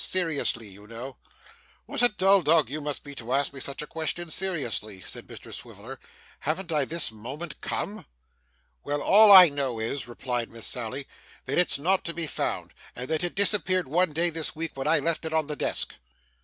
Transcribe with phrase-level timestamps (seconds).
[0.03, 1.15] 'Seriously, you know.'
[1.85, 5.27] 'What a dull dog you must be to ask me such a question seriously,' said
[5.27, 5.99] Mr Swiveller.
[6.39, 8.07] 'Haven't I this moment come?'
[8.83, 11.05] 'Well, all I know is,' replied Miss Sally,
[11.45, 14.87] 'that it's not to be found, and that it disappeared one day this week, when
[14.87, 15.93] I left it on the desk.